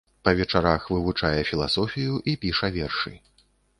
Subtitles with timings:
[0.27, 3.13] Па вечарах вывучае філасофію і піша вершы.